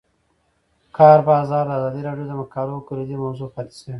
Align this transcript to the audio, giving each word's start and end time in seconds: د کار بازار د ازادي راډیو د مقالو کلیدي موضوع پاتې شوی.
د 0.83 0.85
کار 0.97 1.19
بازار 1.29 1.63
د 1.67 1.71
ازادي 1.79 2.01
راډیو 2.07 2.29
د 2.29 2.33
مقالو 2.41 2.85
کلیدي 2.87 3.17
موضوع 3.23 3.47
پاتې 3.55 3.73
شوی. 3.79 3.89